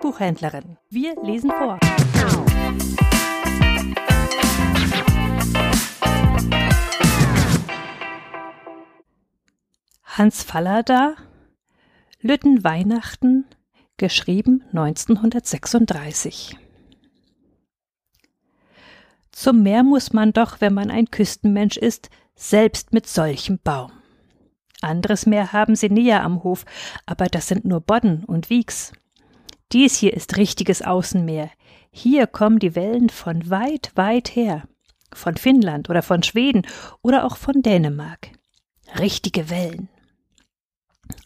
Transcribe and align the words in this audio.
Buchhändlerin. 0.00 0.76
Wir 0.90 1.14
lesen 1.22 1.50
vor. 1.50 1.78
Hans 10.04 10.42
Fallada 10.42 11.14
Lütten 12.20 12.64
Weihnachten 12.64 13.46
geschrieben 13.96 14.64
1936 14.72 16.56
Zum 19.32 19.62
Meer 19.62 19.82
muss 19.82 20.12
man 20.12 20.32
doch, 20.32 20.60
wenn 20.60 20.74
man 20.74 20.90
ein 20.90 21.10
Küstenmensch 21.10 21.76
ist, 21.76 22.10
selbst 22.34 22.92
mit 22.92 23.06
solchem 23.06 23.58
Baum. 23.62 23.92
Anderes 24.82 25.26
Meer 25.26 25.52
haben 25.52 25.76
sie 25.76 25.88
näher 25.88 26.22
am 26.24 26.42
Hof, 26.42 26.64
aber 27.06 27.26
das 27.26 27.48
sind 27.48 27.64
nur 27.64 27.80
Bodden 27.80 28.24
und 28.24 28.50
Wieks. 28.50 28.92
Dies 29.72 29.96
hier 29.96 30.14
ist 30.14 30.36
richtiges 30.36 30.82
Außenmeer. 30.82 31.50
Hier 31.92 32.26
kommen 32.26 32.58
die 32.58 32.74
Wellen 32.74 33.08
von 33.08 33.50
weit, 33.50 33.92
weit 33.94 34.34
her. 34.34 34.64
Von 35.12 35.36
Finnland 35.36 35.90
oder 35.90 36.02
von 36.02 36.22
Schweden 36.22 36.66
oder 37.02 37.24
auch 37.24 37.36
von 37.36 37.62
Dänemark. 37.62 38.30
Richtige 38.98 39.50
Wellen. 39.50 39.88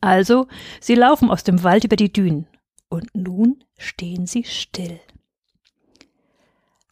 Also, 0.00 0.46
sie 0.80 0.94
laufen 0.94 1.30
aus 1.30 1.44
dem 1.44 1.62
Wald 1.62 1.84
über 1.84 1.96
die 1.96 2.12
Dünen. 2.12 2.46
Und 2.88 3.14
nun 3.14 3.62
stehen 3.78 4.26
sie 4.26 4.44
still. 4.44 5.00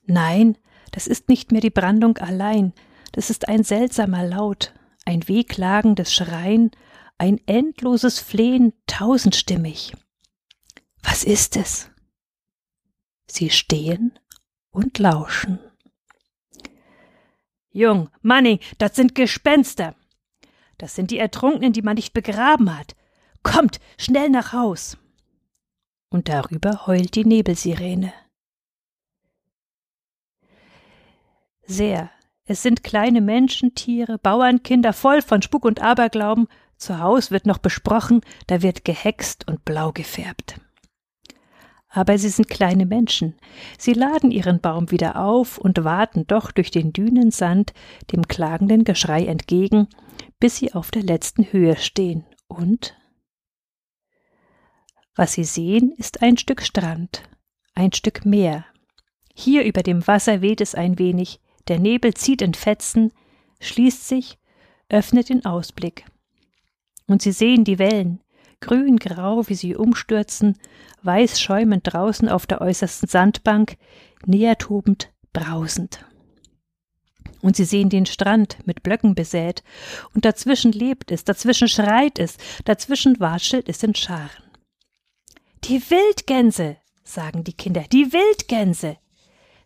Nein, 0.06 0.56
das 0.92 1.06
ist 1.06 1.28
nicht 1.28 1.52
mehr 1.52 1.60
die 1.60 1.70
Brandung 1.70 2.16
allein, 2.18 2.72
das 3.12 3.30
ist 3.30 3.48
ein 3.48 3.64
seltsamer 3.64 4.24
Laut, 4.24 4.72
ein 5.04 5.26
wehklagendes 5.28 6.14
Schreien, 6.14 6.70
ein 7.18 7.40
endloses 7.46 8.20
Flehen, 8.20 8.72
tausendstimmig. 8.86 9.92
Was 11.02 11.24
ist 11.24 11.56
es? 11.56 11.90
Sie 13.26 13.50
stehen 13.50 14.18
und 14.70 14.98
lauschen. 14.98 15.58
Jung, 17.70 18.10
Manning, 18.22 18.58
das 18.78 18.96
sind 18.96 19.14
Gespenster. 19.14 19.94
Das 20.78 20.94
sind 20.94 21.10
die 21.10 21.18
Ertrunkenen, 21.18 21.72
die 21.72 21.82
man 21.82 21.96
nicht 21.96 22.12
begraben 22.12 22.76
hat. 22.76 22.96
Kommt, 23.42 23.80
schnell 23.98 24.30
nach 24.30 24.52
Haus. 24.52 24.96
Und 26.08 26.28
darüber 26.28 26.86
heult 26.86 27.14
die 27.14 27.24
Nebelsirene. 27.24 28.12
Sehr. 31.62 32.10
Es 32.44 32.62
sind 32.62 32.82
kleine 32.82 33.20
Menschen, 33.20 33.74
Tiere, 33.74 34.16
Bauernkinder, 34.16 34.94
voll 34.94 35.20
von 35.20 35.42
Spuk 35.42 35.66
und 35.66 35.82
Aberglauben. 35.82 36.48
Zu 36.78 36.98
Haus 36.98 37.30
wird 37.30 37.44
noch 37.44 37.58
besprochen, 37.58 38.22
da 38.46 38.62
wird 38.62 38.86
gehext 38.86 39.46
und 39.46 39.66
blau 39.66 39.92
gefärbt. 39.92 40.58
Aber 41.88 42.18
sie 42.18 42.28
sind 42.28 42.48
kleine 42.48 42.86
Menschen. 42.86 43.34
Sie 43.78 43.94
laden 43.94 44.30
ihren 44.30 44.60
Baum 44.60 44.90
wieder 44.90 45.22
auf 45.24 45.58
und 45.58 45.84
warten 45.84 46.26
doch 46.26 46.50
durch 46.50 46.70
den 46.70 46.92
Dünensand 46.92 47.72
dem 48.12 48.28
klagenden 48.28 48.84
Geschrei 48.84 49.24
entgegen, 49.24 49.88
bis 50.38 50.56
sie 50.56 50.74
auf 50.74 50.90
der 50.90 51.02
letzten 51.02 51.50
Höhe 51.52 51.76
stehen 51.76 52.24
und 52.46 52.94
was 55.18 55.32
sie 55.32 55.42
sehen, 55.42 55.92
ist 55.96 56.22
ein 56.22 56.36
Stück 56.36 56.62
Strand, 56.62 57.28
ein 57.74 57.92
Stück 57.92 58.24
Meer. 58.24 58.64
Hier 59.34 59.64
über 59.64 59.82
dem 59.82 60.06
Wasser 60.06 60.42
weht 60.42 60.60
es 60.60 60.76
ein 60.76 61.00
wenig, 61.00 61.40
der 61.66 61.80
Nebel 61.80 62.14
zieht 62.14 62.40
in 62.40 62.54
Fetzen, 62.54 63.12
schließt 63.58 64.06
sich, 64.06 64.38
öffnet 64.88 65.28
den 65.28 65.44
Ausblick. 65.44 66.04
Und 67.08 67.20
sie 67.20 67.32
sehen 67.32 67.64
die 67.64 67.80
Wellen, 67.80 68.20
grün-grau, 68.60 69.48
wie 69.48 69.54
sie 69.54 69.76
umstürzen, 69.76 70.58
weiß 71.02 71.40
schäumend 71.40 71.92
draußen 71.92 72.28
auf 72.28 72.46
der 72.46 72.60
äußersten 72.60 73.08
Sandbank, 73.08 73.76
näher 74.26 74.58
tobend, 74.58 75.12
brausend 75.32 76.04
und 77.42 77.56
sie 77.56 77.64
sehen 77.64 77.88
den 77.88 78.06
Strand 78.06 78.58
mit 78.66 78.82
Blöcken 78.82 79.14
besät, 79.14 79.62
und 80.14 80.24
dazwischen 80.24 80.72
lebt 80.72 81.10
es, 81.10 81.24
dazwischen 81.24 81.68
schreit 81.68 82.18
es, 82.18 82.36
dazwischen 82.64 83.20
watschelt 83.20 83.68
es 83.68 83.82
in 83.82 83.94
Scharen. 83.94 84.44
Die 85.64 85.80
Wildgänse, 85.90 86.76
sagen 87.04 87.44
die 87.44 87.52
Kinder, 87.52 87.84
die 87.92 88.12
Wildgänse. 88.12 88.96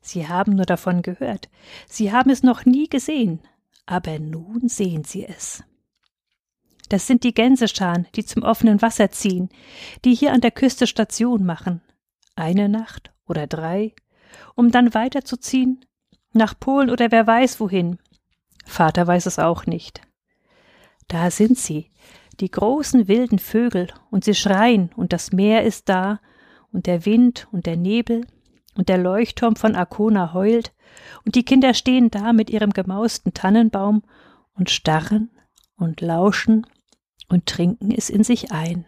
Sie 0.01 0.27
haben 0.27 0.57
nur 0.57 0.67
davon 0.67 1.03
gehört, 1.03 1.49
sie 1.89 2.13
haben 2.13 2.31
es 2.31 2.43
noch 2.43 2.65
nie 2.65 2.89
gesehen, 2.89 3.41
aber 3.87 4.19
nun 4.19 4.69
sehen 4.69 5.05
sie 5.05 5.25
es. 5.25 5.63
Das 6.93 7.07
sind 7.07 7.25
die 7.25 7.33
Gänsescharen, 7.33 8.07
die 8.15 8.23
zum 8.23 8.43
offenen 8.43 8.83
Wasser 8.83 9.11
ziehen, 9.11 9.49
die 10.05 10.15
hier 10.15 10.35
an 10.35 10.43
der 10.43 10.51
Küste 10.51 10.87
Station 10.87 11.43
machen, 11.43 11.81
eine 12.37 12.69
Nacht 12.69 13.15
oder 13.27 13.47
drei, 13.47 13.95
um 14.57 14.71
dann 14.71 14.93
weiterzuziehen 14.93 15.87
nach 16.35 16.53
Polen 16.61 16.91
oder 16.91 17.11
wer 17.11 17.27
weiß 17.27 17.61
wohin. 17.61 17.99
Vater 18.67 19.07
weiß 19.07 19.25
es 19.25 19.39
auch 19.39 19.65
nicht. 19.65 20.03
Da 21.09 21.31
sind 21.31 21.57
sie, 21.57 21.91
die 22.41 22.51
großen 22.51 23.09
wilden 23.09 23.39
Vögel, 23.39 23.89
und 24.11 24.25
sie 24.25 24.35
schreien, 24.35 24.91
und 24.95 25.15
das 25.15 25.33
Meer 25.33 25.65
ist 25.65 25.89
da, 25.89 26.21
und 26.73 26.85
der 26.85 27.07
Wind 27.07 27.49
und 27.53 27.65
der 27.65 27.79
Nebel, 27.79 28.27
und 28.75 28.91
der 28.91 28.99
Leuchtturm 28.99 29.57
von 29.57 29.77
Arkona 29.77 30.35
heult, 30.35 30.75
und 31.25 31.37
die 31.37 31.45
Kinder 31.47 31.73
stehen 31.73 32.11
da 32.11 32.35
mit 32.35 32.51
ihrem 32.51 32.75
gemausten 32.75 33.33
Tannenbaum 33.33 34.03
und 34.53 34.69
starren 34.69 35.31
und 35.77 36.03
lauschen 36.03 36.67
und 37.29 37.47
trinken 37.47 37.91
es 37.91 38.11
in 38.11 38.25
sich 38.25 38.53
ein. 38.53 38.87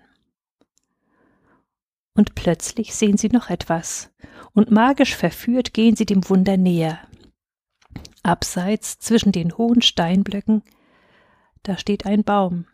Und 2.14 2.34
plötzlich 2.34 2.94
sehen 2.94 3.16
sie 3.16 3.28
noch 3.28 3.50
etwas, 3.50 4.10
und 4.52 4.70
magisch 4.70 5.16
verführt 5.16 5.74
gehen 5.74 5.96
sie 5.96 6.06
dem 6.06 6.28
Wunder 6.28 6.56
näher. 6.56 7.00
Abseits 8.22 8.98
zwischen 8.98 9.32
den 9.32 9.58
hohen 9.58 9.82
Steinblöcken, 9.82 10.62
da 11.64 11.76
steht 11.76 12.06
ein 12.06 12.22
Baum, 12.22 12.66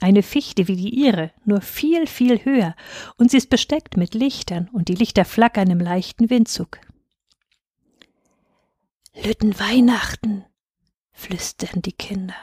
eine 0.00 0.22
Fichte 0.22 0.66
wie 0.68 0.76
die 0.76 0.90
ihre, 0.90 1.30
nur 1.44 1.60
viel, 1.60 2.06
viel 2.06 2.44
höher, 2.44 2.74
und 3.16 3.30
sie 3.30 3.36
ist 3.36 3.50
besteckt 3.50 3.96
mit 3.96 4.14
Lichtern, 4.14 4.68
und 4.72 4.88
die 4.88 4.94
Lichter 4.94 5.24
flackern 5.24 5.70
im 5.70 5.80
leichten 5.80 6.28
Windzug. 6.28 6.80
Lütten 9.14 9.58
Weihnachten, 9.60 10.44
flüstern 11.12 11.82
die 11.82 11.92
Kinder, 11.92 12.34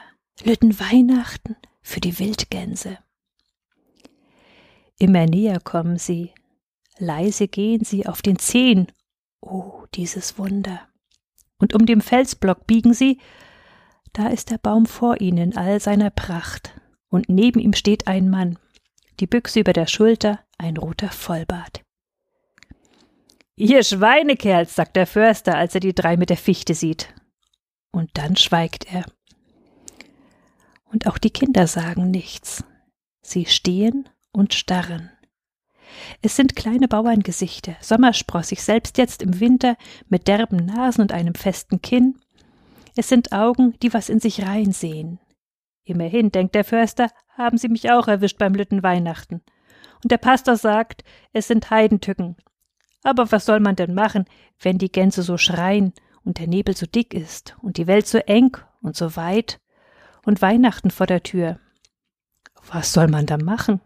Lütten 0.42 0.80
Weihnachten 0.80 1.56
für 1.90 2.00
die 2.00 2.18
Wildgänse. 2.18 2.98
Immer 4.98 5.26
näher 5.26 5.60
kommen 5.60 5.98
sie, 5.98 6.32
leise 6.98 7.48
gehen 7.48 7.84
sie 7.84 8.06
auf 8.06 8.22
den 8.22 8.38
Zehen. 8.38 8.92
Oh, 9.40 9.84
dieses 9.94 10.38
Wunder 10.38 10.90
und 11.60 11.74
um 11.74 11.86
den 11.86 12.00
Felsblock 12.00 12.66
biegen 12.66 12.94
sie, 12.94 13.18
da 14.12 14.28
ist 14.28 14.50
der 14.50 14.58
Baum 14.58 14.86
vor 14.86 15.20
ihnen 15.20 15.52
in 15.52 15.56
all 15.56 15.78
seiner 15.78 16.10
Pracht, 16.10 16.74
und 17.10 17.28
neben 17.28 17.60
ihm 17.60 17.74
steht 17.74 18.08
ein 18.08 18.28
Mann, 18.28 18.58
die 19.20 19.26
Büchse 19.26 19.60
über 19.60 19.72
der 19.72 19.86
Schulter, 19.86 20.40
ein 20.58 20.76
roter 20.76 21.10
Vollbart. 21.10 21.82
Ihr 23.56 23.84
Schweinekerls, 23.84 24.74
sagt 24.74 24.96
der 24.96 25.06
Förster, 25.06 25.56
als 25.56 25.74
er 25.74 25.80
die 25.80 25.94
drei 25.94 26.16
mit 26.16 26.30
der 26.30 26.38
Fichte 26.38 26.74
sieht. 26.74 27.12
Und 27.92 28.10
dann 28.14 28.36
schweigt 28.36 28.90
er. 28.90 29.04
Und 30.90 31.06
auch 31.06 31.18
die 31.18 31.30
Kinder 31.30 31.66
sagen 31.66 32.10
nichts. 32.10 32.64
Sie 33.22 33.46
stehen 33.46 34.08
und 34.32 34.54
starren. 34.54 35.10
Es 36.22 36.36
sind 36.36 36.56
kleine 36.56 36.88
Bauerngesichter, 36.88 37.76
sommersprossig, 37.80 38.62
selbst 38.62 38.98
jetzt 38.98 39.22
im 39.22 39.40
Winter, 39.40 39.76
mit 40.08 40.28
derben 40.28 40.66
Nasen 40.66 41.02
und 41.02 41.12
einem 41.12 41.34
festen 41.34 41.82
Kinn. 41.82 42.18
Es 42.96 43.08
sind 43.08 43.32
Augen, 43.32 43.74
die 43.82 43.92
was 43.92 44.08
in 44.08 44.20
sich 44.20 44.44
rein 44.44 44.72
sehen. 44.72 45.18
Immerhin, 45.84 46.30
denkt 46.30 46.54
der 46.54 46.64
Förster, 46.64 47.10
haben 47.36 47.58
sie 47.58 47.68
mich 47.68 47.90
auch 47.90 48.08
erwischt 48.08 48.38
beim 48.38 48.54
Lütten 48.54 48.82
Weihnachten. 48.82 49.42
Und 50.02 50.12
der 50.12 50.18
Pastor 50.18 50.56
sagt, 50.56 51.04
es 51.32 51.48
sind 51.48 51.70
Heidentücken. 51.70 52.36
Aber 53.02 53.32
was 53.32 53.46
soll 53.46 53.60
man 53.60 53.76
denn 53.76 53.94
machen, 53.94 54.26
wenn 54.60 54.78
die 54.78 54.92
Gänse 54.92 55.22
so 55.22 55.38
schreien 55.38 55.92
und 56.24 56.38
der 56.38 56.46
Nebel 56.46 56.76
so 56.76 56.86
dick 56.86 57.14
ist 57.14 57.56
und 57.62 57.76
die 57.76 57.86
Welt 57.86 58.06
so 58.06 58.18
eng 58.18 58.56
und 58.82 58.96
so 58.96 59.16
weit 59.16 59.59
und 60.30 60.42
Weihnachten 60.42 60.92
vor 60.92 61.08
der 61.08 61.24
Tür? 61.24 61.58
Was 62.68 62.92
soll 62.92 63.08
man 63.08 63.26
da 63.26 63.36
machen? 63.36 63.80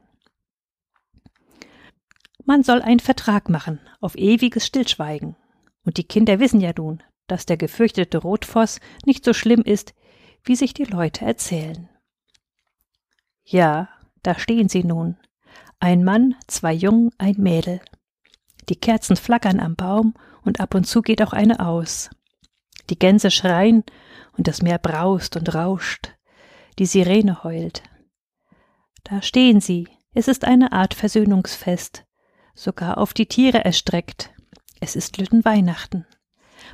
Man 2.44 2.62
soll 2.62 2.82
einen 2.82 3.00
Vertrag 3.00 3.48
machen 3.48 3.80
auf 4.02 4.14
ewiges 4.14 4.66
Stillschweigen. 4.66 5.36
Und 5.86 5.96
die 5.96 6.04
Kinder 6.04 6.40
wissen 6.40 6.60
ja 6.60 6.72
nun, 6.76 7.02
dass 7.28 7.46
der 7.46 7.56
gefürchtete 7.56 8.18
Rotfoss 8.18 8.78
nicht 9.06 9.24
so 9.24 9.32
schlimm 9.32 9.62
ist, 9.62 9.94
wie 10.42 10.54
sich 10.54 10.74
die 10.74 10.84
Leute 10.84 11.24
erzählen. 11.24 11.88
Ja, 13.42 13.88
da 14.22 14.38
stehen 14.38 14.68
sie 14.68 14.84
nun. 14.84 15.16
Ein 15.80 16.04
Mann, 16.04 16.34
zwei 16.46 16.74
Jungen, 16.74 17.10
ein 17.16 17.36
Mädel. 17.38 17.80
Die 18.68 18.76
Kerzen 18.76 19.16
flackern 19.16 19.60
am 19.60 19.76
Baum 19.76 20.12
und 20.42 20.60
ab 20.60 20.74
und 20.74 20.84
zu 20.84 21.00
geht 21.00 21.22
auch 21.22 21.32
eine 21.32 21.60
aus. 21.60 22.10
Die 22.90 22.98
Gänse 22.98 23.30
schreien 23.30 23.82
und 24.36 24.46
das 24.46 24.60
Meer 24.60 24.78
braust 24.78 25.36
und 25.36 25.54
rauscht. 25.54 26.13
Die 26.78 26.86
Sirene 26.86 27.44
heult. 27.44 27.82
Da 29.04 29.22
stehen 29.22 29.60
sie. 29.60 29.88
Es 30.12 30.28
ist 30.28 30.44
eine 30.44 30.72
Art 30.72 30.94
Versöhnungsfest 30.94 32.04
sogar 32.54 32.98
auf 32.98 33.12
die 33.12 33.26
Tiere 33.26 33.64
erstreckt. 33.64 34.30
Es 34.80 34.96
ist 34.96 35.18
Lüttenweihnachten. 35.18 36.06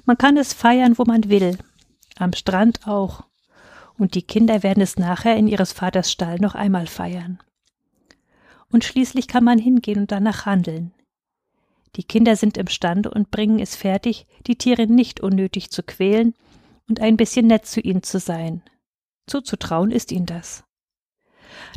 Man 0.05 0.19
kann 0.19 0.37
es 0.37 0.53
feiern, 0.53 0.99
wo 0.99 1.05
man 1.05 1.29
will, 1.29 1.59
am 2.17 2.33
Strand 2.33 2.87
auch, 2.87 3.25
und 3.99 4.15
die 4.15 4.23
Kinder 4.23 4.63
werden 4.63 4.83
es 4.83 4.97
nachher 4.97 5.37
in 5.37 5.49
ihres 5.49 5.73
Vaters 5.73 6.11
Stall 6.11 6.39
noch 6.39 6.55
einmal 6.55 6.87
feiern. 6.87 7.39
Und 8.71 8.85
schließlich 8.85 9.27
kann 9.27 9.45
man 9.45 9.59
hingehen 9.59 10.01
und 10.01 10.13
danach 10.13 10.47
handeln. 10.47 10.93
Die 11.97 12.05
Kinder 12.05 12.37
sind 12.37 12.57
imstande 12.57 13.11
und 13.11 13.31
bringen 13.31 13.59
es 13.59 13.75
fertig, 13.75 14.27
die 14.47 14.57
Tiere 14.57 14.87
nicht 14.87 15.21
unnötig 15.21 15.71
zu 15.71 15.83
quälen 15.83 16.35
und 16.89 17.01
ein 17.01 17.17
bisschen 17.17 17.49
nett 17.49 17.67
zu 17.67 17.81
ihnen 17.81 18.03
zu 18.03 18.21
sein. 18.21 18.63
Zuzutrauen 19.31 19.91
ist 19.91 20.13
ihnen 20.13 20.27
das. 20.27 20.65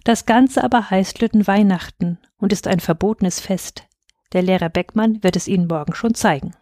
Das 0.03 0.25
Ganze 0.25 0.63
aber 0.63 0.89
heißt 0.89 1.21
Lütten 1.21 1.47
Weihnachten 1.47 2.19
und 2.37 2.51
ist 2.51 2.67
ein 2.67 2.79
verbotenes 2.79 3.39
Fest. 3.39 3.83
Der 4.33 4.41
Lehrer 4.41 4.69
Beckmann 4.69 5.23
wird 5.23 5.35
es 5.35 5.47
Ihnen 5.47 5.67
morgen 5.67 5.93
schon 5.93 6.15
zeigen. 6.15 6.55